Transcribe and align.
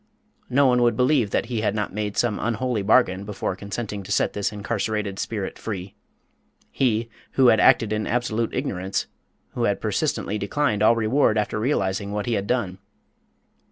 No 0.49 0.65
one 0.65 0.81
would 0.81 0.97
believe 0.97 1.29
that 1.29 1.45
he 1.45 1.61
had 1.61 1.75
not 1.75 1.93
made 1.93 2.17
some 2.17 2.39
unholy 2.39 2.81
bargain 2.81 3.23
before 3.23 3.55
consenting 3.55 4.01
to 4.01 4.11
set 4.11 4.33
this 4.33 4.51
incarcerated 4.51 5.19
spirit 5.19 5.59
free 5.59 5.93
he, 6.71 7.07
who 7.33 7.49
had 7.49 7.59
acted 7.59 7.93
in 7.93 8.07
absolute 8.07 8.51
ignorance, 8.51 9.05
who 9.53 9.65
had 9.65 9.79
persistently 9.79 10.39
declined 10.39 10.81
all 10.81 10.95
reward 10.95 11.37
after 11.37 11.59
realising 11.59 12.11
what 12.11 12.25
he 12.25 12.33
had 12.33 12.47
done! 12.47 12.79